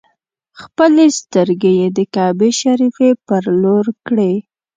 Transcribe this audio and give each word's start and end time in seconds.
خپلې 0.61 1.05
سترګې 1.19 1.71
یې 1.79 1.87
د 1.97 1.99
کعبې 2.15 2.49
شریفې 2.61 3.09
پر 3.27 3.43
لور 3.61 3.85
کړې. 4.07 4.33